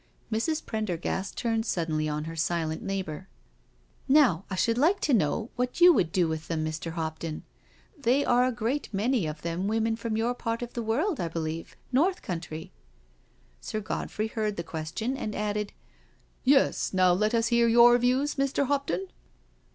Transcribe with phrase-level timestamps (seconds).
[0.31, 0.65] Mrs.
[0.65, 3.27] Prendergast turned suddenly on her silent neighbour:"
[4.07, 6.93] Now, I should like to know what you would do with them, Mr.
[6.93, 7.43] Hopton?
[7.95, 11.27] They are a great many of them women from your part of the world, I
[11.27, 12.71] believe— North Country
[13.61, 15.71] ''Sir Godfrey heard the question and added:"
[16.43, 18.65] Yes, now let us hear your views, Mr.
[18.65, 19.05] Hopton?"